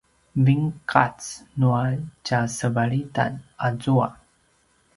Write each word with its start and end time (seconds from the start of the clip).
vinqac 0.45 1.19
nua 1.59 1.83
tjasevalitan 2.25 3.33
azua 3.67 4.07